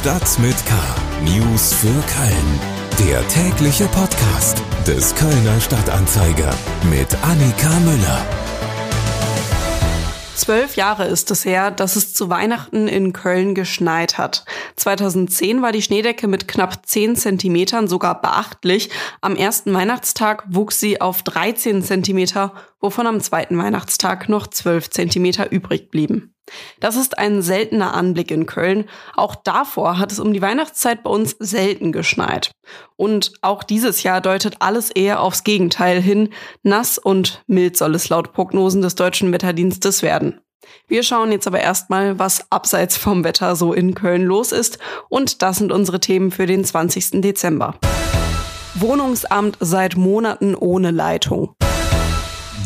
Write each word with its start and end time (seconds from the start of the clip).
Stadt 0.00 0.38
mit 0.38 0.56
K. 0.64 0.72
News 1.24 1.74
für 1.74 1.88
Köln. 1.88 3.06
Der 3.06 3.28
tägliche 3.28 3.84
Podcast 3.88 4.62
des 4.86 5.14
Kölner 5.14 5.60
Stadtanzeiger 5.60 6.54
mit 6.88 7.14
Annika 7.22 7.68
Müller. 7.80 8.26
Zwölf 10.36 10.76
Jahre 10.76 11.04
ist 11.04 11.30
es 11.30 11.44
her, 11.44 11.70
dass 11.70 11.96
es 11.96 12.14
zu 12.14 12.30
Weihnachten 12.30 12.88
in 12.88 13.12
Köln 13.12 13.54
geschneit 13.54 14.16
hat. 14.16 14.46
2010 14.76 15.60
war 15.60 15.70
die 15.70 15.82
Schneedecke 15.82 16.28
mit 16.28 16.48
knapp 16.48 16.86
10 16.86 17.16
Zentimetern 17.16 17.86
sogar 17.86 18.22
beachtlich. 18.22 18.88
Am 19.20 19.36
ersten 19.36 19.74
Weihnachtstag 19.74 20.44
wuchs 20.48 20.80
sie 20.80 21.02
auf 21.02 21.22
13 21.24 21.82
Zentimeter, 21.82 22.54
wovon 22.80 23.06
am 23.06 23.20
zweiten 23.20 23.58
Weihnachtstag 23.58 24.30
noch 24.30 24.46
12 24.46 24.88
Zentimeter 24.88 25.52
übrig 25.52 25.90
blieben. 25.90 26.34
Das 26.80 26.96
ist 26.96 27.18
ein 27.18 27.42
seltener 27.42 27.94
Anblick 27.94 28.30
in 28.30 28.46
Köln. 28.46 28.88
Auch 29.14 29.34
davor 29.34 29.98
hat 29.98 30.12
es 30.12 30.18
um 30.18 30.32
die 30.32 30.42
Weihnachtszeit 30.42 31.02
bei 31.02 31.10
uns 31.10 31.36
selten 31.38 31.92
geschneit. 31.92 32.52
Und 32.96 33.32
auch 33.42 33.62
dieses 33.62 34.02
Jahr 34.02 34.20
deutet 34.20 34.56
alles 34.60 34.90
eher 34.90 35.20
aufs 35.20 35.44
Gegenteil 35.44 36.00
hin. 36.00 36.30
Nass 36.62 36.98
und 36.98 37.42
mild 37.46 37.76
soll 37.76 37.94
es 37.94 38.08
laut 38.08 38.32
Prognosen 38.32 38.82
des 38.82 38.94
deutschen 38.94 39.32
Wetterdienstes 39.32 40.02
werden. 40.02 40.40
Wir 40.86 41.02
schauen 41.02 41.32
jetzt 41.32 41.46
aber 41.46 41.60
erstmal, 41.60 42.18
was 42.18 42.50
abseits 42.50 42.96
vom 42.96 43.24
Wetter 43.24 43.56
so 43.56 43.72
in 43.72 43.94
Köln 43.94 44.22
los 44.22 44.52
ist. 44.52 44.78
Und 45.08 45.42
das 45.42 45.56
sind 45.56 45.72
unsere 45.72 46.00
Themen 46.00 46.30
für 46.30 46.46
den 46.46 46.64
20. 46.64 47.20
Dezember. 47.22 47.76
Wohnungsamt 48.74 49.56
seit 49.60 49.96
Monaten 49.96 50.54
ohne 50.54 50.90
Leitung. 50.90 51.54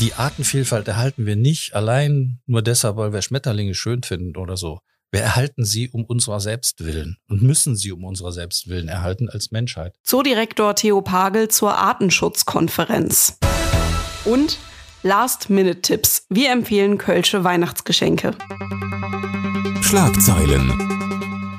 Die 0.01 0.15
Artenvielfalt 0.15 0.89
erhalten 0.89 1.25
wir 1.25 1.37
nicht 1.37 1.75
allein 1.75 2.41
nur 2.47 2.63
deshalb, 2.63 2.97
weil 2.97 3.13
wir 3.13 3.23
Schmetterlinge 3.23 3.75
schön 3.75 4.03
finden 4.03 4.37
oder 4.37 4.57
so. 4.57 4.81
Wir 5.13 5.21
erhalten 5.21 5.65
sie 5.65 5.89
um 5.89 6.05
unserer 6.05 6.41
selbst 6.41 6.85
willen 6.85 7.19
und 7.29 7.43
müssen 7.43 7.77
sie 7.77 7.93
um 7.93 8.03
unserer 8.03 8.33
selbst 8.33 8.69
willen 8.69 8.89
erhalten 8.89 9.29
als 9.29 9.53
Menschheit. 9.53 9.95
Zoodirektor 10.03 10.75
Theo 10.75 11.03
Pagel 11.03 11.47
zur 11.49 11.79
Artenschutzkonferenz. 11.79 13.39
Und 14.25 14.59
Last-Minute-Tipps. 15.05 16.27
Wir 16.31 16.51
empfehlen 16.51 16.99
Kölsche 16.99 17.45
Weihnachtsgeschenke. 17.45 18.35
Schlagzeilen. 19.83 20.94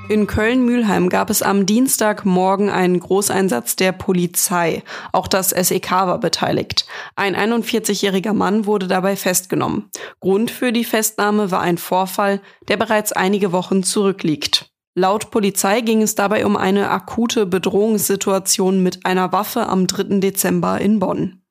In 0.07 0.27
Köln-Mülheim 0.27 1.09
gab 1.09 1.31
es 1.31 1.41
am 1.41 1.65
Dienstagmorgen 1.65 2.69
einen 2.69 2.99
Großeinsatz 2.99 3.75
der 3.75 3.91
Polizei. 3.91 4.83
Auch 5.11 5.27
das 5.27 5.49
SEK 5.49 5.91
war 5.91 6.19
beteiligt. 6.19 6.85
Ein 7.15 7.35
41-jähriger 7.35 8.33
Mann 8.33 8.67
wurde 8.67 8.87
dabei 8.87 9.15
festgenommen. 9.15 9.89
Grund 10.19 10.51
für 10.51 10.71
die 10.71 10.83
Festnahme 10.83 11.49
war 11.49 11.61
ein 11.61 11.79
Vorfall, 11.79 12.39
der 12.67 12.77
bereits 12.77 13.13
einige 13.13 13.51
Wochen 13.51 13.81
zurückliegt. 13.81 14.69
Laut 14.93 15.31
Polizei 15.31 15.81
ging 15.81 16.03
es 16.03 16.13
dabei 16.13 16.45
um 16.45 16.55
eine 16.55 16.91
akute 16.91 17.47
Bedrohungssituation 17.47 18.83
mit 18.83 19.07
einer 19.07 19.31
Waffe 19.31 19.67
am 19.67 19.87
3. 19.87 20.19
Dezember 20.19 20.79
in 20.79 20.99
Bonn. 20.99 21.41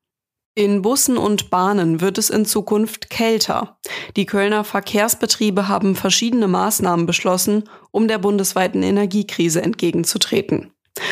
In 0.56 0.83
Bussen 0.83 1.19
und 1.19 1.50
Bahnen 1.50 2.00
wird 2.00 2.16
es 2.16 2.30
in 2.30 2.47
Zukunft 2.47 3.10
kälter. 3.10 3.77
Die 4.14 4.24
Kölner 4.24 4.62
Verkehrsbetriebe 4.62 5.66
haben 5.66 5.96
verschiedene 5.96 6.46
Maßnahmen 6.46 7.06
beschlossen, 7.06 7.64
um 7.91 8.06
der 8.06 8.19
bundesweiten 8.19 8.84
Energiekrise 8.84 9.61
entgegenzutreten. 9.62 10.70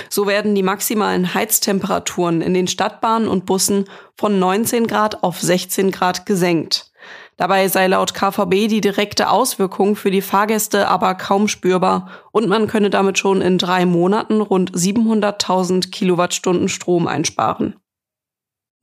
So 0.08 0.28
werden 0.28 0.54
die 0.54 0.62
maximalen 0.62 1.34
Heiztemperaturen 1.34 2.40
in 2.40 2.54
den 2.54 2.68
Stadtbahnen 2.68 3.26
und 3.26 3.44
Bussen 3.44 3.86
von 4.16 4.38
19 4.38 4.86
Grad 4.86 5.24
auf 5.24 5.40
16 5.40 5.90
Grad 5.90 6.24
gesenkt. 6.24 6.92
Dabei 7.36 7.66
sei 7.66 7.88
laut 7.88 8.14
KVB 8.14 8.68
die 8.68 8.80
direkte 8.80 9.28
Auswirkung 9.28 9.96
für 9.96 10.12
die 10.12 10.22
Fahrgäste 10.22 10.86
aber 10.86 11.16
kaum 11.16 11.48
spürbar 11.48 12.10
und 12.30 12.48
man 12.48 12.68
könne 12.68 12.90
damit 12.90 13.18
schon 13.18 13.40
in 13.40 13.58
drei 13.58 13.86
Monaten 13.86 14.40
rund 14.40 14.70
700.000 14.70 15.90
Kilowattstunden 15.90 16.68
Strom 16.68 17.08
einsparen. 17.08 17.74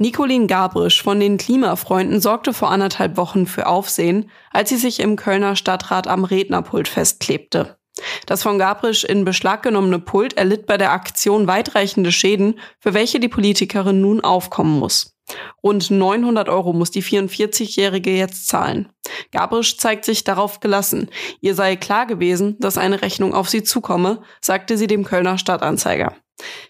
Nicolin 0.02 0.48
Gabrisch 0.48 1.04
von 1.04 1.20
den 1.20 1.38
Klimafreunden 1.38 2.22
sorgte 2.22 2.54
vor 2.54 2.72
anderthalb 2.72 3.18
Wochen 3.18 3.46
für 3.46 3.68
Aufsehen, 3.68 4.32
als 4.50 4.70
sie 4.70 4.78
sich 4.78 5.02
im 5.02 5.18
Kölner 5.18 5.58
Stadtrat 5.58 6.08
am 6.08 6.24
Rednerpult 6.24 6.88
festklebte. 6.88 7.78
Das 8.26 8.44
von 8.44 8.58
Gabrisch 8.58 9.04
in 9.04 9.26
Beschlag 9.26 9.62
genommene 9.62 10.00
Pult 10.00 10.38
erlitt 10.38 10.68
bei 10.68 10.78
der 10.78 10.94
Aktion 10.94 11.48
weitreichende 11.48 12.14
Schäden, 12.14 12.62
für 12.80 12.94
welche 12.94 13.20
die 13.20 13.28
Politikerin 13.28 14.00
nun 14.00 14.22
aufkommen 14.22 14.80
muss. 14.80 15.18
Rund 15.62 15.92
900 15.92 16.48
Euro 16.48 16.72
muss 16.72 16.92
die 16.92 17.04
44-Jährige 17.04 18.12
jetzt 18.12 18.48
zahlen. 18.48 18.88
Gabrisch 19.34 19.78
zeigt 19.78 20.06
sich 20.06 20.24
darauf 20.24 20.62
gelassen. 20.62 21.10
Ihr 21.42 21.56
sei 21.56 21.76
klar 21.76 22.06
gewesen, 22.06 22.56
dass 22.60 22.78
eine 22.78 23.02
Rechnung 23.02 23.34
auf 23.34 23.50
sie 23.50 23.64
zukomme, 23.64 24.22
sagte 24.40 24.78
sie 24.78 24.88
dem 24.88 25.04
Kölner 25.04 25.38
Stadtanzeiger. 25.38 26.16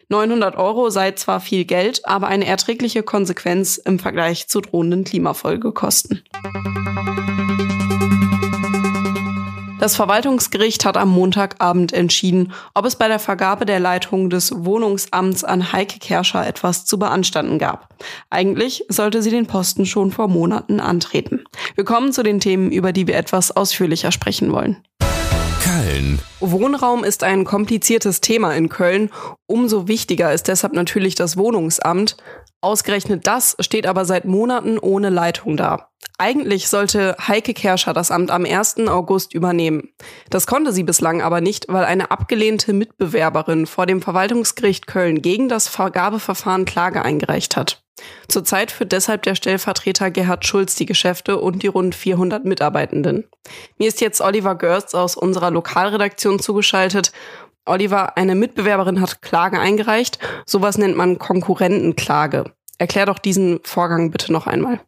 900 0.09 0.55
Euro 0.55 0.89
sei 0.89 1.11
zwar 1.11 1.39
viel 1.39 1.65
Geld, 1.65 2.05
aber 2.05 2.27
eine 2.27 2.45
erträgliche 2.45 3.03
Konsequenz 3.03 3.77
im 3.77 3.99
Vergleich 3.99 4.47
zu 4.47 4.61
drohenden 4.61 5.03
Klimafolgekosten. 5.03 6.23
Das 9.79 9.95
Verwaltungsgericht 9.95 10.83
hat 10.83 10.97
am 10.97 11.09
Montagabend 11.09 11.93
entschieden, 11.93 12.51
ob 12.73 12.85
es 12.85 12.97
bei 12.97 13.07
der 13.07 13.17
Vergabe 13.17 13.65
der 13.65 13.79
Leitung 13.79 14.29
des 14.29 14.65
Wohnungsamts 14.65 15.45
an 15.45 15.71
Heike 15.71 15.99
Kerscher 15.99 16.45
etwas 16.45 16.83
zu 16.83 16.99
beanstanden 16.99 17.59
gab. 17.59 17.95
Eigentlich 18.29 18.83
sollte 18.89 19.21
sie 19.21 19.31
den 19.31 19.47
Posten 19.47 19.85
schon 19.85 20.11
vor 20.11 20.27
Monaten 20.27 20.81
antreten. 20.81 21.45
Wir 21.75 21.85
kommen 21.85 22.11
zu 22.11 22.23
den 22.23 22.41
Themen, 22.41 22.73
über 22.73 22.91
die 22.91 23.07
wir 23.07 23.15
etwas 23.15 23.55
ausführlicher 23.55 24.11
sprechen 24.11 24.51
wollen. 24.51 24.83
Köln. 25.99 26.19
Wohnraum 26.39 27.03
ist 27.03 27.23
ein 27.23 27.43
kompliziertes 27.43 28.21
Thema 28.21 28.55
in 28.55 28.69
Köln. 28.69 29.09
Umso 29.47 29.87
wichtiger 29.87 30.33
ist 30.33 30.47
deshalb 30.47 30.73
natürlich 30.73 31.15
das 31.15 31.37
Wohnungsamt. 31.37 32.17
Ausgerechnet 32.61 33.27
das 33.27 33.55
steht 33.59 33.85
aber 33.85 34.05
seit 34.05 34.25
Monaten 34.25 34.79
ohne 34.79 35.09
Leitung 35.09 35.57
da. 35.57 35.89
Eigentlich 36.17 36.67
sollte 36.67 37.15
Heike 37.25 37.53
Kerscher 37.53 37.93
das 37.93 38.11
Amt 38.11 38.31
am 38.31 38.45
1. 38.45 38.87
August 38.87 39.33
übernehmen. 39.33 39.89
Das 40.29 40.47
konnte 40.47 40.73
sie 40.73 40.83
bislang 40.83 41.21
aber 41.21 41.39
nicht, 41.39 41.65
weil 41.69 41.85
eine 41.85 42.11
abgelehnte 42.11 42.73
Mitbewerberin 42.73 43.65
vor 43.65 43.85
dem 43.85 44.01
Verwaltungsgericht 44.01 44.87
Köln 44.87 45.21
gegen 45.21 45.47
das 45.47 45.67
Vergabeverfahren 45.67 46.65
Klage 46.65 47.03
eingereicht 47.03 47.55
hat. 47.55 47.83
Zurzeit 48.29 48.71
führt 48.71 48.91
deshalb 48.91 49.23
der 49.23 49.35
Stellvertreter 49.35 50.11
Gerhard 50.11 50.45
Schulz 50.45 50.75
die 50.75 50.85
Geschäfte 50.85 51.37
und 51.37 51.63
die 51.63 51.67
rund 51.67 51.95
400 51.95 52.45
Mitarbeitenden. 52.45 53.25
Mir 53.77 53.87
ist 53.87 54.01
jetzt 54.01 54.21
Oliver 54.21 54.55
Görst 54.55 54.95
aus 54.95 55.15
unserer 55.15 55.51
Lokalredaktion 55.51 56.39
zugeschaltet. 56.39 57.11
Oliver, 57.65 58.17
eine 58.17 58.35
Mitbewerberin 58.35 59.01
hat 59.01 59.21
Klage 59.21 59.59
eingereicht. 59.59 60.19
Sowas 60.45 60.77
nennt 60.77 60.95
man 60.95 61.19
Konkurrentenklage. 61.19 62.51
Erklär 62.77 63.05
doch 63.05 63.19
diesen 63.19 63.59
Vorgang 63.63 64.11
bitte 64.11 64.31
noch 64.31 64.47
einmal. 64.47 64.79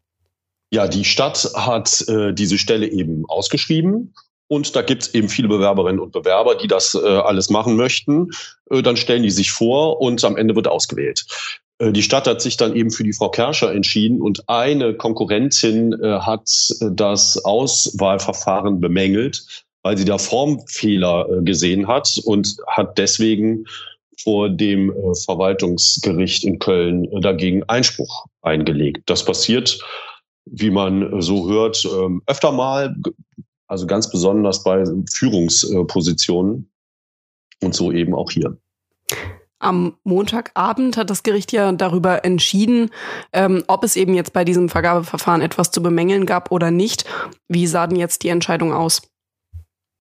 Ja, 0.71 0.87
die 0.87 1.03
Stadt 1.03 1.51
hat 1.55 2.07
äh, 2.07 2.33
diese 2.33 2.57
Stelle 2.57 2.87
eben 2.87 3.25
ausgeschrieben 3.27 4.13
und 4.47 4.75
da 4.75 4.81
gibt 4.81 5.03
es 5.03 5.13
eben 5.13 5.29
viele 5.29 5.47
Bewerberinnen 5.47 5.99
und 5.99 6.11
Bewerber, 6.11 6.55
die 6.55 6.67
das 6.67 6.93
äh, 6.93 7.07
alles 7.07 7.49
machen 7.49 7.75
möchten. 7.75 8.29
Äh, 8.69 8.81
dann 8.81 8.97
stellen 8.97 9.23
die 9.23 9.31
sich 9.31 9.51
vor 9.51 10.01
und 10.01 10.23
am 10.23 10.37
Ende 10.37 10.55
wird 10.55 10.67
ausgewählt. 10.67 11.25
Äh, 11.81 11.91
die 11.91 12.03
Stadt 12.03 12.27
hat 12.27 12.41
sich 12.41 12.57
dann 12.57 12.75
eben 12.75 12.91
für 12.91 13.03
die 13.03 13.13
Frau 13.13 13.29
Kerscher 13.29 13.73
entschieden 13.73 14.21
und 14.21 14.47
eine 14.47 14.93
Konkurrentin 14.93 15.93
äh, 15.93 16.19
hat 16.19 16.49
äh, 16.79 16.85
das 16.91 17.43
Auswahlverfahren 17.43 18.79
bemängelt, 18.79 19.65
weil 19.83 19.97
sie 19.97 20.05
da 20.05 20.17
Formfehler 20.17 21.27
gesehen 21.41 21.87
hat 21.87 22.21
und 22.23 22.55
hat 22.67 22.99
deswegen 22.99 23.65
vor 24.21 24.49
dem 24.49 24.93
Verwaltungsgericht 25.25 26.43
in 26.43 26.59
Köln 26.59 27.07
dagegen 27.21 27.63
Einspruch 27.63 28.27
eingelegt. 28.43 29.01
Das 29.07 29.25
passiert, 29.25 29.79
wie 30.45 30.69
man 30.69 31.19
so 31.23 31.49
hört, 31.49 31.83
ähm, 31.85 32.21
öfter 32.27 32.51
mal, 32.51 32.95
also 33.65 33.87
ganz 33.87 34.11
besonders 34.11 34.63
bei 34.63 34.83
Führungspositionen 35.11 36.69
und 37.63 37.73
so 37.73 37.91
eben 37.91 38.13
auch 38.13 38.29
hier. 38.29 38.55
Am 39.61 39.95
Montagabend 40.03 40.97
hat 40.97 41.11
das 41.11 41.21
Gericht 41.21 41.51
ja 41.51 41.71
darüber 41.71 42.25
entschieden, 42.25 42.89
ähm, 43.31 43.63
ob 43.67 43.83
es 43.83 43.95
eben 43.95 44.15
jetzt 44.15 44.33
bei 44.33 44.43
diesem 44.43 44.69
Vergabeverfahren 44.69 45.41
etwas 45.41 45.69
zu 45.69 45.83
bemängeln 45.83 46.25
gab 46.25 46.51
oder 46.51 46.71
nicht. 46.71 47.05
Wie 47.47 47.67
sah 47.67 47.85
denn 47.85 47.99
jetzt 47.99 48.23
die 48.23 48.29
Entscheidung 48.29 48.73
aus? 48.73 49.03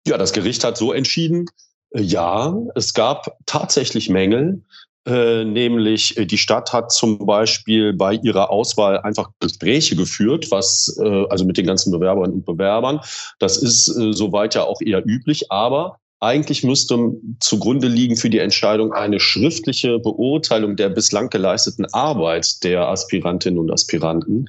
Ja, 0.06 0.18
das 0.18 0.34
Gericht 0.34 0.64
hat 0.64 0.78
so 0.78 0.94
entschieden, 0.94 1.48
äh, 1.92 2.02
ja, 2.02 2.56
es 2.76 2.94
gab 2.94 3.38
tatsächlich 3.46 4.10
Mängel. 4.10 4.64
Äh, 5.08 5.46
nämlich 5.46 6.16
äh, 6.18 6.28
die 6.28 6.38
Stadt 6.38 6.74
hat 6.74 6.92
zum 6.92 7.26
Beispiel 7.26 7.92
bei 7.94 8.14
ihrer 8.14 8.52
Auswahl 8.52 9.00
einfach 9.00 9.32
Gespräche 9.40 9.96
geführt, 9.96 10.52
was 10.52 10.96
äh, 11.04 11.26
also 11.28 11.44
mit 11.44 11.58
den 11.58 11.66
ganzen 11.66 11.92
Bewerberinnen 11.92 12.38
und 12.38 12.46
Bewerbern. 12.46 13.00
Das 13.40 13.58
ist 13.58 13.88
äh, 13.88 14.14
soweit 14.14 14.54
ja 14.54 14.64
auch 14.64 14.80
eher 14.80 15.04
üblich, 15.04 15.52
aber 15.52 15.98
eigentlich 16.22 16.64
müsste 16.64 17.14
zugrunde 17.40 17.88
liegen 17.88 18.16
für 18.16 18.30
die 18.30 18.38
Entscheidung 18.38 18.94
eine 18.94 19.20
schriftliche 19.20 20.00
Beurteilung 20.00 20.76
der 20.76 20.90
bislang 20.90 21.30
geleisteten 21.30 21.86
Arbeit 21.94 22.64
der 22.64 22.88
Aspirantinnen 22.88 23.60
und 23.60 23.72
Aspiranten. 23.72 24.48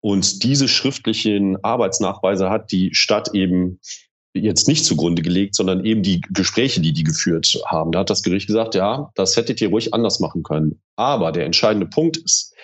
Und 0.00 0.42
diese 0.44 0.68
schriftlichen 0.68 1.62
Arbeitsnachweise 1.64 2.50
hat 2.50 2.70
die 2.70 2.94
Stadt 2.94 3.34
eben 3.34 3.80
jetzt 4.34 4.68
nicht 4.68 4.84
zugrunde 4.84 5.22
gelegt, 5.22 5.54
sondern 5.54 5.84
eben 5.84 6.02
die 6.02 6.20
Gespräche, 6.30 6.80
die 6.80 6.92
die 6.92 7.02
geführt 7.02 7.60
haben. 7.66 7.92
Da 7.92 8.00
hat 8.00 8.10
das 8.10 8.22
Gericht 8.22 8.46
gesagt, 8.46 8.74
ja, 8.74 9.10
das 9.14 9.36
hättet 9.36 9.60
ihr 9.60 9.70
ruhig 9.70 9.92
anders 9.92 10.20
machen 10.20 10.42
können. 10.42 10.80
Aber 10.96 11.32
der 11.32 11.46
entscheidende 11.46 11.86
Punkt 11.86 12.18
ist, 12.18 12.54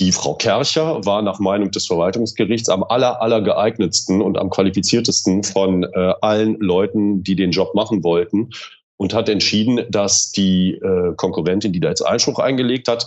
die 0.00 0.12
Frau 0.12 0.34
Kercher 0.34 1.04
war 1.04 1.20
nach 1.20 1.38
Meinung 1.40 1.70
des 1.70 1.86
Verwaltungsgerichts 1.86 2.70
am 2.70 2.82
aller, 2.82 3.20
aller 3.20 3.42
geeignetsten 3.42 4.22
und 4.22 4.38
am 4.38 4.48
qualifiziertesten 4.48 5.44
von 5.44 5.84
äh, 5.84 6.14
allen 6.22 6.58
Leuten, 6.58 7.22
die 7.22 7.36
den 7.36 7.50
Job 7.50 7.74
machen 7.74 8.02
wollten 8.02 8.48
und 8.96 9.12
hat 9.12 9.28
entschieden, 9.28 9.84
dass 9.90 10.32
die 10.32 10.72
äh, 10.72 11.14
Konkurrentin, 11.16 11.72
die 11.72 11.80
da 11.80 11.90
jetzt 11.90 12.00
Einspruch 12.00 12.38
eingelegt 12.38 12.88
hat, 12.88 13.06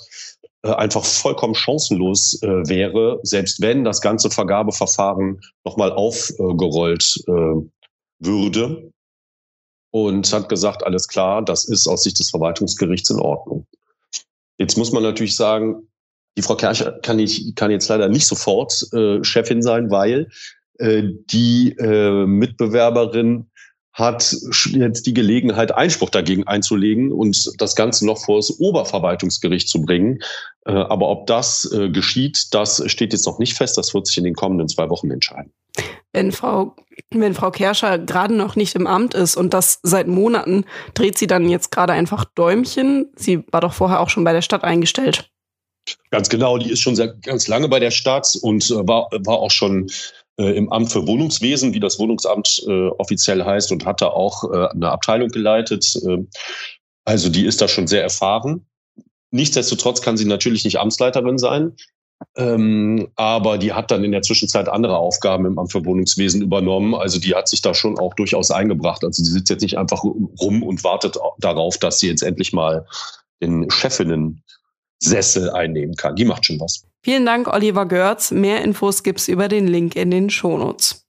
äh, 0.62 0.70
einfach 0.70 1.04
vollkommen 1.04 1.56
chancenlos 1.56 2.40
äh, 2.44 2.48
wäre, 2.70 3.20
selbst 3.24 3.60
wenn 3.60 3.84
das 3.84 4.00
ganze 4.00 4.30
Vergabeverfahren 4.30 5.42
nochmal 5.66 5.92
aufgerollt 5.92 7.24
äh, 7.28 7.68
würde. 8.20 8.92
Und 9.92 10.34
hat 10.34 10.50
gesagt, 10.50 10.84
alles 10.84 11.08
klar, 11.08 11.44
das 11.44 11.66
ist 11.66 11.88
aus 11.88 12.02
Sicht 12.02 12.18
des 12.18 12.32
Verwaltungsgerichts 12.32 13.12
in 13.12 13.20
Ordnung. 13.20 13.68
Jetzt 14.58 14.76
muss 14.76 14.92
man 14.92 15.04
natürlich 15.04 15.36
sagen, 15.36 15.88
die 16.38 16.42
Frau 16.42 16.56
Kercher 16.56 17.00
kann, 17.02 17.20
ich, 17.20 17.56
kann 17.56 17.72
jetzt 17.72 17.88
leider 17.90 18.10
nicht 18.10 18.26
sofort 18.26 18.88
äh, 18.94 19.24
Chefin 19.24 19.62
sein, 19.62 19.92
weil 19.92 20.30
äh, 20.80 21.04
die 21.30 21.76
äh, 21.78 22.26
Mitbewerberin 22.26 23.50
hat 23.94 24.36
jetzt 24.72 25.06
die 25.06 25.14
Gelegenheit, 25.14 25.72
Einspruch 25.72 26.10
dagegen 26.10 26.48
einzulegen 26.48 27.12
und 27.12 27.54
das 27.60 27.76
Ganze 27.76 28.08
noch 28.08 28.26
vor 28.26 28.38
das 28.38 28.50
Oberverwaltungsgericht 28.60 29.70
zu 29.70 29.84
bringen. 29.84 30.20
Äh, 30.66 30.72
aber 30.72 31.10
ob 31.10 31.28
das 31.28 31.72
äh, 31.72 31.90
geschieht, 31.90 32.48
das 32.56 32.82
steht 32.88 33.14
jetzt 33.14 33.28
noch 33.28 33.38
nicht 33.38 33.54
fest. 33.54 33.78
Das 33.78 33.94
wird 33.94 34.08
sich 34.08 34.18
in 34.18 34.24
den 34.24 34.34
kommenden 34.34 34.68
zwei 34.68 34.90
Wochen 34.90 35.12
entscheiden. 35.12 35.54
Wenn 36.12 36.32
Frau, 36.32 36.76
wenn 37.12 37.36
Frau 37.36 37.52
Kerscher 37.52 38.00
gerade 38.00 38.34
noch 38.34 38.56
nicht 38.56 38.76
im 38.76 38.88
Amt 38.88 39.14
ist 39.14 39.36
und 39.36 39.54
das 39.54 39.80
seit 39.84 40.08
Monaten, 40.08 40.66
dreht 40.96 41.18
sie 41.18 41.28
dann 41.28 41.48
jetzt 41.48 41.72
gerade 41.72 41.94
einfach 41.94 42.26
Däumchen? 42.26 43.12
Sie 43.16 43.44
war 43.52 43.62
doch 43.62 43.74
vorher 43.74 44.00
auch 44.00 44.10
schon 44.10 44.24
bei 44.24 44.34
der 44.34 44.42
Stadt 44.42 44.64
eingestellt. 44.64 45.33
Ganz 46.12 46.30
genau, 46.30 46.58
die 46.58 46.72
ist 46.72 46.80
schon 46.80 46.96
sehr, 46.96 47.10
ganz 47.10 47.48
lange 47.48 47.68
bei 47.68 47.80
der 47.80 47.92
Stadt 47.92 48.38
und 48.42 48.70
äh, 48.70 48.88
war, 48.88 49.10
war 49.26 49.40
auch 49.40 49.52
schon 49.52 49.90
äh, 50.38 50.56
im 50.56 50.72
Amt 50.72 50.92
für 50.92 51.06
Wohnungswesen, 51.08 51.74
wie 51.74 51.80
das 51.80 52.00
Wohnungsamt 52.00 52.64
äh, 52.68 52.88
offiziell 52.88 53.44
heißt, 53.44 53.72
und 53.72 53.86
hat 53.86 54.02
da 54.02 54.08
auch 54.08 54.44
äh, 54.46 54.68
eine 54.70 54.92
Abteilung 54.92 55.30
geleitet. 55.30 55.96
Äh, 56.08 56.20
also 57.06 57.30
die 57.30 57.46
ist 57.46 57.62
da 57.62 57.68
schon 57.68 57.88
sehr 57.88 58.02
erfahren. 58.02 58.66
Nichtsdestotrotz 59.32 60.02
kann 60.02 60.18
sie 60.18 60.26
natürlich 60.26 60.64
nicht 60.64 60.80
Amtsleiterin 60.80 61.38
sein. 61.38 61.74
Ähm, 62.38 63.10
aber 63.16 63.58
die 63.58 63.74
hat 63.74 63.92
dann 63.92 64.04
in 64.04 64.12
der 64.12 64.22
Zwischenzeit 64.22 64.70
andere 64.70 64.98
Aufgaben 64.98 65.46
im 65.46 65.60
Amt 65.60 65.72
für 65.72 65.84
Wohnungswesen 65.84 66.42
übernommen. 66.42 66.96
Also 66.96 67.20
die 67.20 67.36
hat 67.36 67.48
sich 67.48 67.62
da 67.62 67.74
schon 67.74 68.00
auch 68.00 68.14
durchaus 68.14 68.52
eingebracht. 68.52 69.04
Also 69.04 69.24
die 69.24 69.30
sitzt 69.30 69.50
jetzt 69.50 69.62
nicht 69.62 69.78
einfach 69.78 70.04
rum 70.04 70.64
und 70.64 70.84
wartet 70.84 71.18
darauf, 71.40 71.78
dass 71.78 72.00
sie 72.00 72.08
jetzt 72.08 72.24
endlich 72.24 72.54
mal 72.54 72.86
den 73.42 73.70
Chefinnen 73.70 74.44
Sessel 75.04 75.50
einnehmen 75.50 75.96
kann. 75.96 76.16
Die 76.16 76.26
macht 76.26 76.46
schon 76.46 76.60
was. 76.60 76.86
Vielen 77.02 77.26
Dank, 77.26 77.48
Oliver 77.48 77.86
Görz. 77.86 78.32
Mehr 78.32 78.62
Infos 78.62 79.04
gibt's 79.04 79.28
über 79.28 79.48
den 79.48 79.68
Link 79.68 79.96
in 79.96 80.10
den 80.10 80.30
Shownotes. 80.30 81.06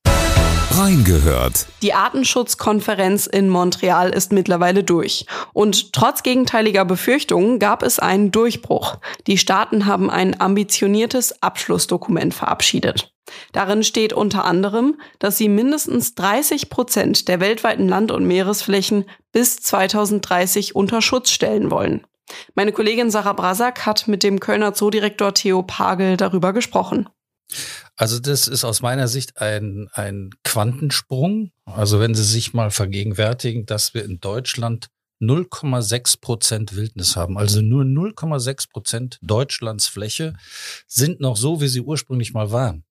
Reingehört. 0.77 1.67
Die 1.83 1.95
Artenschutzkonferenz 1.95 3.29
in 3.29 3.49
Montreal 3.49 4.11
ist 4.11 4.33
mittlerweile 4.33 4.83
durch. 4.83 5.25
Und 5.53 5.93
trotz 5.93 6.25
gegenteiliger 6.25 6.85
Befürchtungen 6.85 7.61
gab 7.61 7.85
es 7.85 8.01
einen 8.01 8.33
Durchbruch. 8.33 8.97
Die 9.29 9.39
Staaten 9.39 9.87
haben 9.87 10.11
ein 10.11 10.41
ambitioniertes 10.41 11.41
Abschlussdokument 11.43 12.35
verabschiedet. 12.35 13.15
Darin 13.53 13.85
steht 13.85 14.13
unter 14.13 14.45
anderem, 14.45 14.97
dass 15.21 15.39
sie 15.39 15.49
mindestens 15.49 16.17
30 16.17 16.71
Prozent 16.71 17.29
der 17.29 17.39
weltweiten 17.39 17.89
Land- 17.89 18.11
und 18.11 18.27
Meeresflächen 18.27 19.05
bis 19.31 19.59
2030 19.59 20.75
unter 20.75 21.01
Schutz 21.03 21.31
stellen 21.31 21.71
wollen. 21.71 22.05
Meine 22.55 22.73
Kollegin 22.73 23.11
Sarah 23.11 23.33
Brasak 23.33 23.87
hat 23.87 24.09
mit 24.09 24.23
dem 24.23 24.41
Kölner 24.41 24.75
Zoodirektor 24.75 25.35
Theo 25.35 25.63
Pagel 25.63 26.17
darüber 26.17 26.53
gesprochen. 26.53 27.09
Also 27.97 28.19
das 28.19 28.49
ist 28.49 28.65
aus 28.65 28.83
meiner 28.83 29.07
Sicht 29.07 29.41
ein, 29.41 29.89
ein 29.93 30.31
Quantensprung. 30.43 31.53
Also 31.65 32.01
wenn 32.01 32.15
Sie 32.15 32.25
sich 32.25 32.53
mal 32.53 32.71
vergegenwärtigen, 32.71 33.67
dass 33.67 33.95
wir 33.95 34.05
in 34.05 34.21
Deutschland 34.21 34.89
0,6 35.21 36.21
Prozent 36.21 36.77
Wildnis 36.77 37.17
haben. 37.17 37.39
Also 37.39 37.61
nur 37.63 37.85
0,6 37.85 38.71
Prozent 38.71 39.19
Deutschlands 39.23 39.87
Fläche 39.87 40.35
sind 40.87 41.21
noch 41.21 41.37
so, 41.37 41.61
wie 41.61 41.69
sie 41.69 41.81
ursprünglich 41.81 42.33
mal 42.33 42.51
waren. 42.51 42.85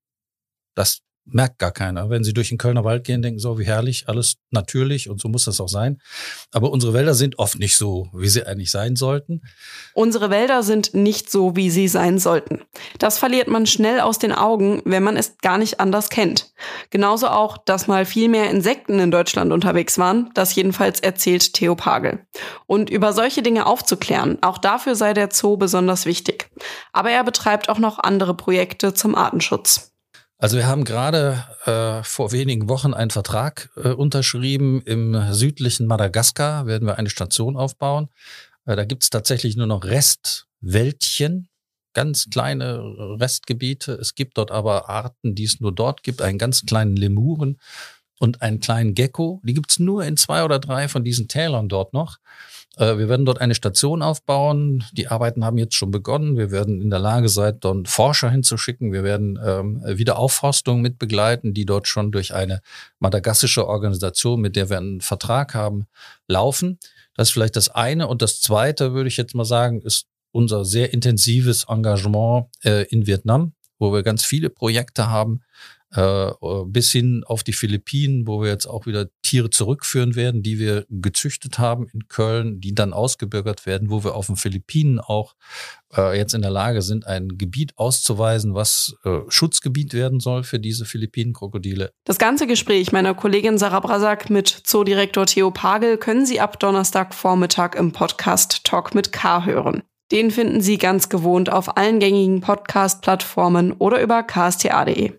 Das 0.76 1.02
merkt 1.26 1.60
gar 1.60 1.72
keiner. 1.72 2.10
Wenn 2.10 2.24
Sie 2.24 2.34
durch 2.34 2.50
den 2.50 2.58
Kölner 2.58 2.84
Wald 2.84 3.04
gehen, 3.04 3.22
denken 3.22 3.40
so, 3.40 3.58
wie 3.58 3.66
herrlich, 3.66 4.08
alles 4.08 4.36
natürlich 4.52 5.10
und 5.10 5.22
so 5.22 5.30
muss 5.30 5.46
das 5.46 5.60
auch 5.62 5.68
sein. 5.70 6.00
Aber 6.52 6.72
unsere 6.72 6.94
Wälder 6.94 7.14
sind 7.14 7.40
oft 7.40 7.60
nicht 7.60 7.78
so, 7.78 8.10
wie 8.14 8.28
sie 8.28 8.46
eigentlich 8.46 8.72
sein 8.72 8.96
sollten. 8.96 9.42
Unsere 9.94 10.30
Wälder 10.30 10.64
sind 10.64 10.94
nicht 10.94 11.32
so, 11.32 11.56
wie 11.56 11.70
sie 11.70 11.88
sein 11.88 12.20
sollten. 12.20 12.62
Das 13.00 13.18
verliert 13.18 13.48
man 13.48 13.66
schnell 13.66 14.00
aus 14.00 14.20
den 14.20 14.32
Augen, 14.32 14.82
wenn 14.86 15.04
man 15.04 15.18
es 15.18 15.38
gar 15.40 15.58
nicht 15.58 15.80
anders 15.80 16.10
kennt. 16.10 16.54
Genauso 16.90 17.28
auch, 17.28 17.58
dass 17.58 17.88
mal 17.88 18.06
viel 18.06 18.30
mehr 18.30 18.50
Insekten 18.50 19.00
in 19.00 19.12
Deutschland 19.12 19.52
unterwegs 19.52 19.98
waren. 19.98 20.30
Das 20.34 20.56
jedenfalls 20.56 21.00
erzählt 21.00 21.54
Theo 21.54 21.76
Pagel. 21.76 22.26
Und 22.68 22.90
über 22.90 23.14
solche 23.14 23.42
Dinge 23.42 23.66
aufzuklären, 23.66 24.38
auch 24.42 24.58
dafür 24.58 24.96
sei 24.96 25.14
der 25.14 25.30
Zoo 25.32 25.58
besonders 25.58 26.06
wichtig. 26.06 26.50
Aber 26.92 27.12
er 27.12 27.24
betreibt 27.24 27.70
auch 27.70 27.80
noch 27.80 28.00
andere 28.00 28.36
Projekte 28.36 28.94
zum 28.94 29.16
Artenschutz. 29.16 29.93
Also 30.44 30.58
wir 30.58 30.68
haben 30.68 30.84
gerade 30.84 31.42
äh, 31.66 32.04
vor 32.04 32.34
wenigen 32.34 32.68
Wochen 32.68 32.94
einen 32.94 33.12
Vertrag 33.12 33.70
äh, 33.78 33.92
unterschrieben. 33.92 34.82
Im 34.82 35.32
südlichen 35.32 35.88
Madagaskar 35.88 36.68
werden 36.68 36.86
wir 36.86 36.98
eine 36.98 37.10
Station 37.10 37.56
aufbauen. 37.56 38.10
Äh, 38.66 38.76
da 38.76 38.84
gibt 38.84 39.04
es 39.04 39.10
tatsächlich 39.10 39.56
nur 39.56 39.68
noch 39.68 39.86
Restwäldchen, 39.86 41.48
ganz 41.94 42.30
kleine 42.30 42.78
Restgebiete. 43.22 43.94
Es 43.94 44.16
gibt 44.16 44.38
dort 44.38 44.52
aber 44.52 44.90
Arten, 44.90 45.34
die 45.34 45.46
es 45.46 45.62
nur 45.62 45.74
dort 45.74 46.04
gibt, 46.04 46.22
einen 46.22 46.40
ganz 46.40 46.66
kleinen 46.66 46.98
Lemuren 46.98 47.58
und 48.20 48.42
einen 48.42 48.60
kleinen 48.60 48.96
Gecko. 48.96 49.40
Die 49.46 49.54
gibt 49.54 49.72
es 49.72 49.80
nur 49.80 50.04
in 50.04 50.18
zwei 50.18 50.44
oder 50.44 50.60
drei 50.60 50.90
von 50.90 51.06
diesen 51.06 51.30
Tälern 51.30 51.70
dort 51.70 51.94
noch. 51.94 52.18
Äh, 52.78 52.98
wir 52.98 53.10
werden 53.10 53.26
dort 53.26 53.42
eine 53.42 53.56
Station 53.56 54.02
aufbauen. 54.02 54.84
Die 54.94 55.08
Arbeiten 55.08 55.46
haben 55.46 55.58
jetzt 55.58 55.76
schon 55.76 55.92
begonnen. 55.92 56.38
Wir 56.38 56.52
werden 56.52 56.82
in 56.82 56.90
der 56.90 57.00
Lage 57.00 57.30
sein, 57.30 57.58
dort 57.60 57.88
Forscher 57.88 58.30
hinzuschicken. 58.30 58.92
Wir 58.92 59.04
werden 59.04 59.40
ähm, 59.44 59.82
Wiederaufforstung 59.86 60.82
mit 60.82 61.00
begleiten, 61.00 61.54
die 61.54 61.66
dort 61.66 61.88
schon 61.88 62.12
durch 62.12 62.34
eine 62.34 62.62
madagassische 63.00 63.68
Organisation, 63.68 64.42
mit 64.42 64.56
der 64.56 64.70
wir 64.70 64.78
einen 64.78 65.02
Vertrag 65.02 65.54
haben, 65.54 65.86
laufen. 66.28 66.80
Das 67.16 67.30
ist 67.30 67.34
vielleicht 67.34 67.56
das 67.56 67.70
eine. 67.70 68.08
Und 68.08 68.22
das 68.22 68.42
zweite, 68.42 68.94
würde 68.94 69.08
ich 69.08 69.18
jetzt 69.18 69.36
mal 69.36 69.46
sagen, 69.46 69.82
ist 69.82 70.08
unser 70.32 70.66
sehr 70.66 70.94
intensives 70.94 71.66
Engagement 71.70 72.48
äh, 72.64 72.86
in 72.88 73.06
Vietnam, 73.06 73.54
wo 73.78 73.94
wir 73.94 74.02
ganz 74.02 74.26
viele 74.26 74.50
Projekte 74.50 75.10
haben, 75.10 75.42
äh, 75.96 76.32
bis 76.66 76.92
hin 76.92 77.24
auf 77.26 77.44
die 77.44 77.54
Philippinen, 77.54 78.28
wo 78.28 78.42
wir 78.42 78.50
jetzt 78.50 78.66
auch 78.66 78.86
wieder 78.86 79.08
Tiere 79.22 79.50
zurückführen 79.50 80.16
werden, 80.16 80.42
die 80.42 80.60
wir 80.60 80.86
gezüchtet 80.90 81.60
haben 81.60 81.88
in 81.94 82.08
Köln, 82.08 82.60
die 82.60 82.74
dann 82.74 82.94
ausgebürgert 82.94 83.66
werden, 83.66 83.90
wo 83.90 84.04
wir 84.04 84.16
auf 84.16 84.28
den 84.28 84.36
Philippinen 84.36 85.00
auch 85.00 85.36
äh, 85.96 86.18
jetzt 86.18 86.34
in 86.34 86.42
der 86.42 86.52
Lage 86.52 86.82
sind, 86.82 87.06
ein 87.06 87.38
Gebiet 87.38 87.78
auszuweisen, 87.78 88.56
was 88.56 88.96
äh, 89.04 89.20
Schutzgebiet 89.28 89.94
werden 89.94 90.20
soll 90.20 90.44
für 90.44 90.60
diese 90.60 90.86
Philippinen-Krokodile. 90.86 91.92
Das 92.06 92.18
ganze 92.18 92.48
Gespräch 92.48 92.92
meiner 92.92 93.14
Kollegin 93.14 93.58
Sarah 93.58 93.80
Brasak 93.80 94.30
mit 94.30 94.48
Zoodirektor 94.48 95.26
Theo 95.26 95.52
Pagel 95.52 95.98
können 95.98 96.26
Sie 96.26 96.40
ab 96.40 96.60
Donnerstagvormittag 96.60 97.76
im 97.76 97.92
Podcast 97.92 98.64
Talk 98.64 98.96
mit 98.96 99.12
K 99.12 99.46
hören. 99.46 99.84
Den 100.12 100.32
finden 100.32 100.62
Sie 100.62 100.78
ganz 100.78 101.10
gewohnt 101.10 101.52
auf 101.52 101.78
allen 101.78 102.00
gängigen 102.00 102.42
Podcast-Plattformen 102.42 103.74
oder 103.74 104.02
über 104.02 104.22
ksta.de. 104.22 105.14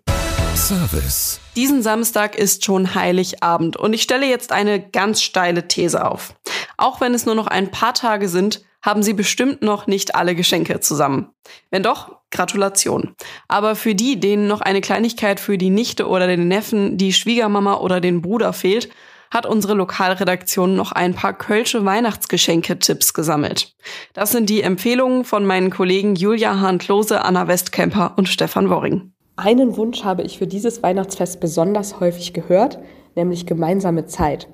Service. 0.56 1.40
Diesen 1.56 1.82
Samstag 1.82 2.36
ist 2.36 2.64
schon 2.64 2.94
Heiligabend 2.94 3.76
und 3.76 3.92
ich 3.92 4.02
stelle 4.02 4.26
jetzt 4.26 4.52
eine 4.52 4.80
ganz 4.80 5.22
steile 5.22 5.68
These 5.68 6.04
auf. 6.04 6.34
Auch 6.76 7.00
wenn 7.00 7.14
es 7.14 7.26
nur 7.26 7.34
noch 7.34 7.46
ein 7.46 7.70
paar 7.70 7.94
Tage 7.94 8.28
sind, 8.28 8.64
haben 8.82 9.02
Sie 9.02 9.14
bestimmt 9.14 9.62
noch 9.62 9.86
nicht 9.86 10.14
alle 10.14 10.34
Geschenke 10.34 10.80
zusammen. 10.80 11.30
Wenn 11.70 11.82
doch, 11.82 12.16
Gratulation. 12.30 13.14
Aber 13.48 13.76
für 13.76 13.94
die, 13.94 14.20
denen 14.20 14.46
noch 14.46 14.60
eine 14.60 14.80
Kleinigkeit 14.80 15.40
für 15.40 15.56
die 15.56 15.70
Nichte 15.70 16.08
oder 16.08 16.26
den 16.26 16.48
Neffen, 16.48 16.98
die 16.98 17.12
Schwiegermama 17.12 17.74
oder 17.78 18.00
den 18.00 18.20
Bruder 18.20 18.52
fehlt, 18.52 18.90
hat 19.30 19.46
unsere 19.46 19.74
Lokalredaktion 19.74 20.76
noch 20.76 20.92
ein 20.92 21.14
paar 21.14 21.32
kölsche 21.32 21.84
Weihnachtsgeschenke-Tipps 21.84 23.14
gesammelt. 23.14 23.74
Das 24.12 24.32
sind 24.32 24.50
die 24.50 24.62
Empfehlungen 24.62 25.24
von 25.24 25.46
meinen 25.46 25.70
Kollegen 25.70 26.14
Julia 26.14 26.60
Hahn-Klose, 26.60 27.24
Anna 27.24 27.48
Westkemper 27.48 28.14
und 28.16 28.28
Stefan 28.28 28.68
Worring. 28.68 29.13
Einen 29.36 29.76
Wunsch 29.76 30.04
habe 30.04 30.22
ich 30.22 30.38
für 30.38 30.46
dieses 30.46 30.82
Weihnachtsfest 30.84 31.40
besonders 31.40 31.98
häufig 31.98 32.34
gehört, 32.34 32.78
nämlich 33.16 33.46
gemeinsame 33.46 34.06
Zeit. 34.06 34.48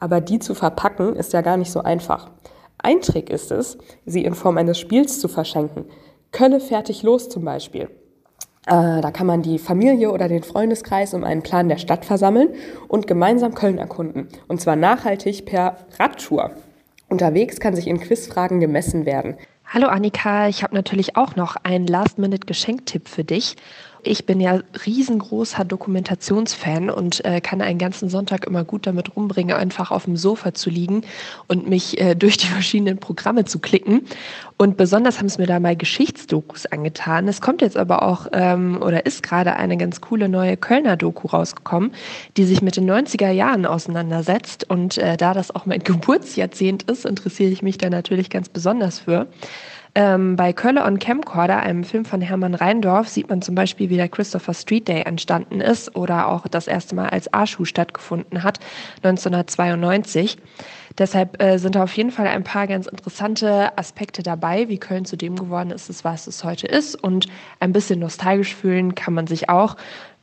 Aber 0.00 0.20
die 0.20 0.38
zu 0.38 0.54
verpacken 0.54 1.16
ist 1.16 1.32
ja 1.32 1.40
gar 1.40 1.56
nicht 1.56 1.72
so 1.72 1.80
einfach. 1.80 2.30
Ein 2.76 3.00
Trick 3.00 3.30
ist 3.30 3.50
es, 3.50 3.78
sie 4.04 4.24
in 4.24 4.34
Form 4.34 4.58
eines 4.58 4.78
Spiels 4.78 5.18
zu 5.18 5.28
verschenken. 5.28 5.86
Kölle 6.30 6.60
fertig 6.60 7.02
los 7.02 7.30
zum 7.30 7.44
Beispiel. 7.44 7.88
Äh, 8.66 9.00
da 9.00 9.10
kann 9.10 9.26
man 9.26 9.40
die 9.40 9.58
Familie 9.58 10.12
oder 10.12 10.28
den 10.28 10.42
Freundeskreis 10.42 11.14
um 11.14 11.24
einen 11.24 11.42
Plan 11.42 11.70
der 11.70 11.78
Stadt 11.78 12.04
versammeln 12.04 12.50
und 12.86 13.06
gemeinsam 13.06 13.54
Köln 13.54 13.78
erkunden. 13.78 14.28
Und 14.46 14.60
zwar 14.60 14.76
nachhaltig 14.76 15.46
per 15.46 15.78
Radtour. 15.98 16.50
Unterwegs 17.08 17.60
kann 17.60 17.74
sich 17.74 17.86
in 17.86 17.98
Quizfragen 17.98 18.60
gemessen 18.60 19.06
werden. 19.06 19.38
Hallo 19.70 19.88
Annika, 19.88 20.48
ich 20.48 20.62
habe 20.62 20.74
natürlich 20.74 21.16
auch 21.16 21.36
noch 21.36 21.56
einen 21.62 21.86
Last-Minute-Geschenktipp 21.86 23.06
für 23.06 23.24
dich. 23.24 23.56
Ich 24.02 24.26
bin 24.26 24.40
ja 24.40 24.60
riesengroßer 24.86 25.64
Dokumentationsfan 25.64 26.90
und 26.90 27.24
äh, 27.24 27.40
kann 27.40 27.60
einen 27.60 27.78
ganzen 27.78 28.08
Sonntag 28.08 28.46
immer 28.46 28.64
gut 28.64 28.86
damit 28.86 29.16
rumbringen, 29.16 29.56
einfach 29.56 29.90
auf 29.90 30.04
dem 30.04 30.16
Sofa 30.16 30.54
zu 30.54 30.70
liegen 30.70 31.02
und 31.48 31.68
mich 31.68 32.00
äh, 32.00 32.14
durch 32.16 32.36
die 32.36 32.46
verschiedenen 32.46 32.98
Programme 32.98 33.44
zu 33.44 33.58
klicken. 33.58 34.06
Und 34.56 34.76
besonders 34.76 35.18
haben 35.18 35.26
es 35.26 35.38
mir 35.38 35.46
da 35.46 35.60
mal 35.60 35.76
Geschichtsdokus 35.76 36.66
angetan. 36.66 37.28
Es 37.28 37.40
kommt 37.40 37.62
jetzt 37.62 37.76
aber 37.76 38.02
auch 38.02 38.26
ähm, 38.32 38.80
oder 38.82 39.06
ist 39.06 39.22
gerade 39.22 39.56
eine 39.56 39.76
ganz 39.76 40.00
coole 40.00 40.28
neue 40.28 40.56
Kölner 40.56 40.96
Doku 40.96 41.28
rausgekommen, 41.28 41.92
die 42.36 42.44
sich 42.44 42.60
mit 42.60 42.76
den 42.76 42.90
90er 42.90 43.30
Jahren 43.30 43.66
auseinandersetzt. 43.66 44.68
Und 44.68 44.98
äh, 44.98 45.16
da 45.16 45.34
das 45.34 45.54
auch 45.54 45.66
mein 45.66 45.78
Geburtsjahrzehnt 45.84 46.84
ist, 46.84 47.04
interessiere 47.04 47.50
ich 47.50 47.62
mich 47.62 47.78
da 47.78 47.90
natürlich 47.90 48.30
ganz 48.30 48.48
besonders 48.48 49.00
für. 49.00 49.28
Ähm, 49.98 50.36
bei 50.36 50.52
Kölle 50.52 50.84
on 50.84 51.00
Camcorder, 51.00 51.58
einem 51.58 51.82
Film 51.82 52.04
von 52.04 52.20
Hermann 52.20 52.54
Reindorf, 52.54 53.08
sieht 53.08 53.28
man 53.28 53.42
zum 53.42 53.56
Beispiel, 53.56 53.90
wie 53.90 53.96
der 53.96 54.08
Christopher 54.08 54.54
Street 54.54 54.86
Day 54.86 55.02
entstanden 55.02 55.60
ist 55.60 55.96
oder 55.96 56.28
auch 56.28 56.46
das 56.46 56.68
erste 56.68 56.94
Mal 56.94 57.08
als 57.08 57.34
Arschuh 57.34 57.64
stattgefunden 57.64 58.44
hat, 58.44 58.60
1992. 59.02 60.38
Deshalb 60.98 61.42
äh, 61.42 61.58
sind 61.58 61.74
da 61.74 61.82
auf 61.82 61.96
jeden 61.96 62.12
Fall 62.12 62.28
ein 62.28 62.44
paar 62.44 62.68
ganz 62.68 62.86
interessante 62.86 63.76
Aspekte 63.76 64.22
dabei, 64.22 64.68
wie 64.68 64.78
Köln 64.78 65.04
zu 65.04 65.16
dem 65.16 65.34
geworden 65.34 65.72
ist, 65.72 66.04
was 66.04 66.28
es 66.28 66.44
heute 66.44 66.68
ist. 66.68 66.94
Und 66.94 67.26
ein 67.58 67.72
bisschen 67.72 67.98
nostalgisch 67.98 68.54
fühlen 68.54 68.94
kann 68.94 69.14
man 69.14 69.26
sich 69.26 69.48
auch. 69.48 69.76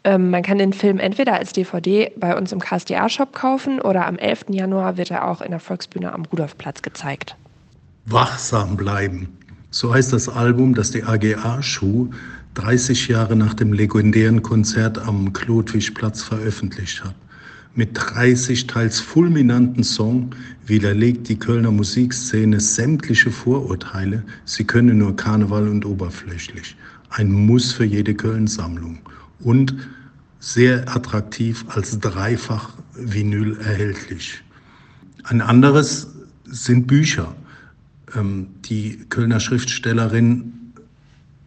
Ähm, 0.05 0.29
man 0.29 0.41
kann 0.41 0.57
den 0.57 0.71
Film 0.71 0.99
entweder 0.99 1.33
als 1.33 1.51
DVD 1.51 2.13
bei 2.15 2.37
uns 2.37 2.53
im 2.53 2.59
KSDA-Shop 2.59 3.33
kaufen 3.33 3.81
oder 3.81 4.07
am 4.07 4.17
11. 4.17 4.45
Januar 4.51 4.95
wird 4.95 5.11
er 5.11 5.27
auch 5.27 5.41
in 5.41 5.51
der 5.51 5.59
Volksbühne 5.59 6.13
am 6.13 6.23
Rudolfplatz 6.23 6.81
gezeigt. 6.81 7.35
Wachsam 8.05 8.77
bleiben. 8.77 9.37
So 9.75 9.93
heißt 9.93 10.13
das 10.13 10.29
Album, 10.29 10.73
das 10.73 10.91
die 10.91 11.03
AGA 11.03 11.61
Schuh 11.61 12.09
30 12.53 13.09
Jahre 13.09 13.35
nach 13.35 13.53
dem 13.53 13.73
legendären 13.73 14.41
Konzert 14.41 14.97
am 14.97 15.33
Klotwischplatz 15.33 16.23
veröffentlicht 16.23 17.03
hat. 17.03 17.13
Mit 17.73 17.89
30 17.93 18.67
teils 18.67 19.01
fulminanten 19.01 19.83
Song 19.83 20.29
widerlegt 20.65 21.27
die 21.27 21.37
Kölner 21.37 21.71
Musikszene 21.71 22.61
sämtliche 22.61 23.31
Vorurteile. 23.31 24.23
Sie 24.45 24.63
können 24.63 24.99
nur 24.99 25.13
Karneval 25.13 25.67
und 25.67 25.85
oberflächlich. 25.85 26.77
Ein 27.09 27.33
Muss 27.33 27.73
für 27.73 27.83
jede 27.83 28.15
Köln-Sammlung. 28.15 28.99
Und 29.41 29.75
sehr 30.39 30.87
attraktiv 30.95 31.65
als 31.67 31.99
dreifach 31.99 32.69
Vinyl 32.93 33.57
erhältlich. 33.57 34.41
Ein 35.25 35.41
anderes 35.41 36.07
sind 36.45 36.87
Bücher. 36.87 37.35
Ähm, 38.15 38.47
die 38.65 39.05
Kölner 39.09 39.39
Schriftstellerin 39.39 40.53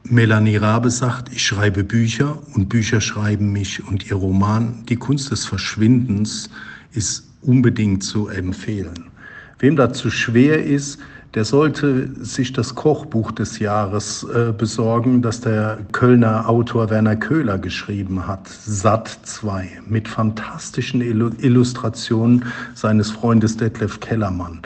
Melanie 0.05 0.57
Rabe 0.57 0.91
sagt, 0.91 1.31
ich 1.33 1.45
schreibe 1.45 1.85
Bücher 1.85 2.39
und 2.55 2.69
Bücher 2.69 3.01
schreiben 3.01 3.53
mich 3.53 3.87
und 3.87 4.09
ihr 4.09 4.17
Roman. 4.17 4.85
Die 4.89 4.97
Kunst 4.97 5.31
des 5.31 5.45
Verschwindens 5.45 6.49
ist 6.93 7.29
unbedingt 7.43 8.03
zu 8.03 8.29
empfehlen. 8.29 9.11
Wem 9.59 9.77
dazu 9.77 10.11
schwer 10.11 10.65
ist, 10.65 10.99
der 11.35 11.45
sollte 11.45 12.09
sich 12.25 12.55
das 12.55 12.75
Kochbuch 12.75 13.33
des 13.33 13.59
Jahres 13.59 14.25
äh, 14.25 14.53
besorgen, 14.57 15.21
das 15.21 15.43
der 15.43 15.79
Kölner 15.93 16.49
Autor 16.49 16.89
Werner 16.89 17.17
Köhler 17.17 17.59
geschrieben 17.59 18.27
hat, 18.27 18.49
Satt 18.49 19.19
2, 19.25 19.83
mit 19.87 20.09
fantastischen 20.09 21.03
Illustrationen 21.03 22.47
seines 22.75 23.11
Freundes 23.11 23.59
Detlef 23.59 24.01
Kellermann 24.01 24.63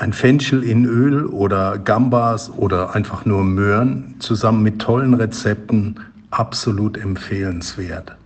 ein 0.00 0.14
Fenchel 0.14 0.62
in 0.64 0.86
Öl 0.86 1.26
oder 1.26 1.78
Gambas 1.78 2.50
oder 2.50 2.94
einfach 2.94 3.26
nur 3.26 3.44
Möhren 3.44 4.14
zusammen 4.18 4.62
mit 4.62 4.80
tollen 4.80 5.12
Rezepten 5.12 6.00
absolut 6.30 6.96
empfehlenswert. 6.96 8.16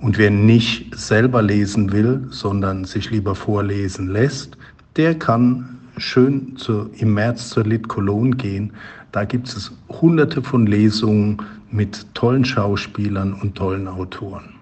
Und 0.00 0.16
wer 0.16 0.30
nicht 0.30 0.96
selber 0.96 1.42
lesen 1.42 1.90
will, 1.90 2.24
sondern 2.30 2.84
sich 2.84 3.10
lieber 3.10 3.34
vorlesen 3.34 4.10
lässt, 4.10 4.56
der 4.94 5.18
kann 5.18 5.80
schön 5.96 6.56
zu, 6.56 6.90
im 6.98 7.14
März 7.14 7.48
zur 7.48 7.64
Lit 7.64 7.88
Cologne 7.88 8.36
gehen. 8.36 8.72
Da 9.10 9.24
gibt 9.24 9.48
es 9.48 9.72
hunderte 9.88 10.40
von 10.40 10.66
Lesungen 10.66 11.38
mit 11.72 12.14
tollen 12.14 12.44
Schauspielern 12.44 13.32
und 13.32 13.56
tollen 13.56 13.88
Autoren. 13.88 14.53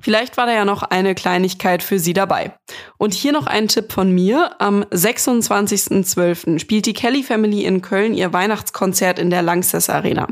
Vielleicht 0.00 0.36
war 0.36 0.46
da 0.46 0.52
ja 0.52 0.64
noch 0.64 0.82
eine 0.82 1.14
Kleinigkeit 1.14 1.82
für 1.82 1.98
Sie 1.98 2.14
dabei. 2.14 2.54
Und 2.98 3.14
hier 3.14 3.32
noch 3.32 3.46
ein 3.46 3.68
Tipp 3.68 3.92
von 3.92 4.12
mir. 4.12 4.60
Am 4.60 4.82
26.12. 4.84 6.58
spielt 6.58 6.86
die 6.86 6.94
Kelly 6.94 7.22
Family 7.22 7.64
in 7.64 7.82
Köln 7.82 8.14
ihr 8.14 8.32
Weihnachtskonzert 8.32 9.18
in 9.18 9.28
der 9.30 9.42
Lanxess 9.42 9.90
Arena. 9.90 10.28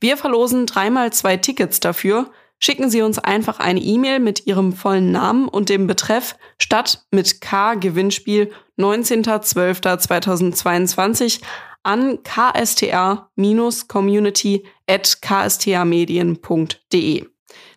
Wir 0.00 0.16
verlosen 0.16 0.66
dreimal 0.66 1.12
zwei 1.12 1.36
Tickets 1.36 1.80
dafür. 1.80 2.30
Schicken 2.58 2.90
Sie 2.90 3.02
uns 3.02 3.18
einfach 3.18 3.58
eine 3.58 3.80
E-Mail 3.80 4.20
mit 4.20 4.46
Ihrem 4.46 4.72
vollen 4.72 5.10
Namen 5.12 5.48
und 5.48 5.68
dem 5.68 5.86
Betreff 5.86 6.36
Stadt 6.58 7.04
mit 7.10 7.40
K 7.40 7.74
Gewinnspiel 7.74 8.52
19.12.2022 8.78 11.40
an 11.82 12.18
kstr-community 12.22 14.66
at 14.86 15.18
kstrmedien.de. 15.22 17.26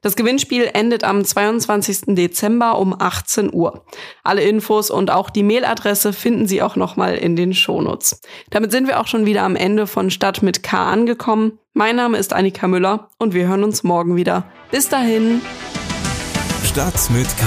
Das 0.04 0.18
Gewinnspiel 0.18 0.70
endet 0.74 1.06
am 1.06 1.24
22. 1.24 2.14
Dezember 2.16 2.78
um 2.78 2.94
18 3.00 3.54
Uhr. 3.54 3.86
Alle 4.22 4.44
Infos 4.44 4.92
und 4.92 5.10
auch 5.10 5.30
die 5.30 5.44
Mailadresse 5.44 6.12
finden 6.12 6.46
Sie 6.46 6.62
auch 6.62 6.76
nochmal 6.76 7.16
in 7.16 7.38
den 7.38 7.54
Shownotes. 7.54 8.20
Damit 8.50 8.72
sind 8.72 8.88
wir 8.88 9.00
auch 9.00 9.08
schon 9.08 9.26
wieder 9.26 9.44
am 9.44 9.56
Ende 9.56 9.88
von 9.88 10.12
Stadt 10.12 10.44
mit 10.44 10.62
K 10.62 10.92
angekommen. 10.92 11.58
Mein 11.72 11.96
Name 11.96 12.18
ist 12.18 12.34
Annika 12.34 12.68
Müller 12.68 13.08
und 13.18 13.34
wir 13.34 13.48
hören 13.48 13.64
uns 13.64 13.84
morgen 13.84 14.18
wieder. 14.18 14.44
Bis 14.72 14.90
dahin. 14.90 15.42
Stadt 16.66 17.10
mit 17.10 17.28
K. 17.38 17.46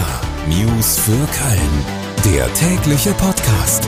News 0.48 0.98
für 0.98 1.10
Köln. 1.10 2.34
Der 2.34 2.52
tägliche 2.54 3.12
Podcast. 3.12 3.86